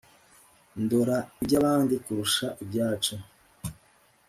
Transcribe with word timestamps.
ndora 0.83 1.17
iby' 1.41 1.55
abandi 1.61 1.95
kurusha 2.05 2.47
ibyacu 2.63 3.15